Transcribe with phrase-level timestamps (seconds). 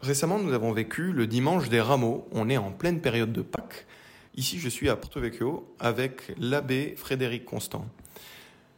[0.00, 2.28] Récemment, nous avons vécu le dimanche des rameaux.
[2.32, 3.86] On est en pleine période de Pâques.
[4.36, 7.86] Ici, je suis à Porto Vecchio avec l'abbé Frédéric Constant.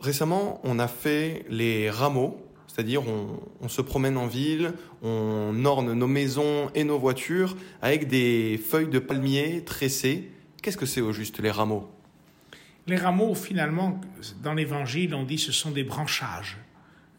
[0.00, 4.72] Récemment, on a fait les rameaux, c'est-à-dire on, se promène en ville,
[5.02, 10.30] on orne nos maisons et nos voitures avec des feuilles de palmier tressées.
[10.60, 11.88] Qu'est-ce que c'est au juste les rameaux?
[12.88, 14.00] Les rameaux, finalement,
[14.42, 16.58] dans l'Évangile, on dit ce sont des branchages.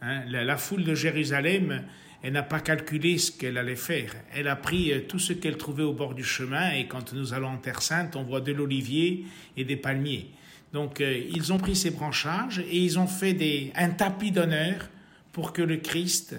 [0.05, 0.21] Hein.
[0.29, 1.81] la, foule de Jérusalem,
[2.21, 4.13] elle n'a pas calculé ce qu'elle allait faire.
[4.35, 7.33] Elle a pris euh, tout ce qu'elle trouvait au bord du chemin et quand nous
[7.33, 9.25] allons en Terre Sainte, on voit de l'olivier
[9.57, 10.29] et des palmiers.
[10.73, 14.89] Donc euh, ils ont pris ces branchages et ils ont fait des, un tapis d'honneur
[15.31, 16.35] pour que le Christ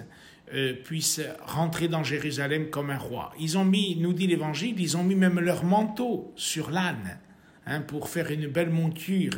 [0.53, 3.33] euh, puisse rentrer dans Jérusalem comme un roi.
[3.37, 7.19] Ils ont mis, nous dit l'Évangile, ils ont mis même leur manteau sur l'âne
[7.65, 9.33] hein, pour faire une belle monture,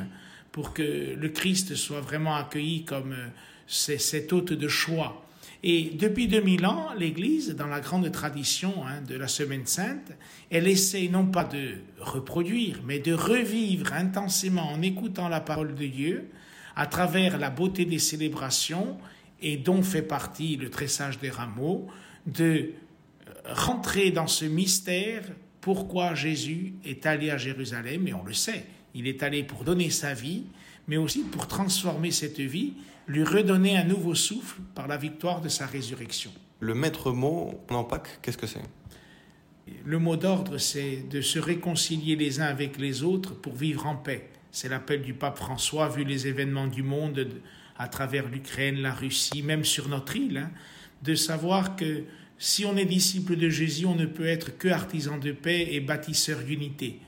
[0.51, 3.15] pour que le Christ soit vraiment accueilli comme
[3.67, 5.25] cet hôte de choix.
[5.61, 10.13] Et depuis 2000 ans, l'Église, dans la grande tradition hein, de la Semaine Sainte,
[10.49, 15.85] elle essaie non pas de reproduire, mais de revivre intensément en écoutant la parole de
[15.85, 16.29] Dieu
[16.77, 18.97] à travers la beauté des célébrations
[19.41, 21.87] et dont fait partie le tressage des rameaux,
[22.25, 22.71] de
[23.45, 25.23] rentrer dans ce mystère
[25.59, 29.89] pourquoi Jésus est allé à Jérusalem, et on le sait, il est allé pour donner
[29.89, 30.43] sa vie,
[30.87, 32.73] mais aussi pour transformer cette vie,
[33.07, 36.31] lui redonner un nouveau souffle par la victoire de sa résurrection.
[36.59, 38.61] Le maître mot en Pâques, qu'est-ce que c'est?
[39.85, 43.95] Le mot d'ordre, c'est de se réconcilier les uns avec les autres pour vivre en
[43.95, 44.29] paix.
[44.51, 47.27] C'est l'appel du pape François, vu les événements du monde
[47.77, 50.51] à travers l'Ukraine, la Russie, même sur notre île, hein,
[51.03, 52.03] de savoir que
[52.37, 55.79] si on est disciple de Jésus, on ne peut être que artisan de paix et
[55.79, 56.99] bâtisseur d'unité.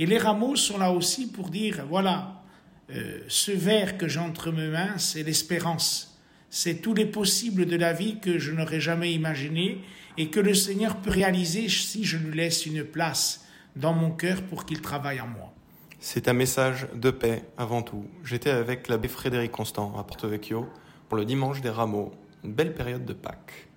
[0.00, 2.42] Et les rameaux sont là aussi pour dire, voilà,
[2.88, 6.18] euh, ce verre que j'ai entre mes mains, c'est l'espérance.
[6.48, 9.82] C'est tous les possibles de la vie que je n'aurais jamais imaginé
[10.16, 13.44] et que le Seigneur peut réaliser si je lui laisse une place
[13.76, 15.52] dans mon cœur pour qu'il travaille en moi.
[15.98, 18.06] C'est un message de paix avant tout.
[18.24, 20.66] J'étais avec l'abbé Frédéric Constant à Porto Vecchio
[21.10, 22.10] pour le dimanche des rameaux,
[22.42, 23.69] une belle période de Pâques.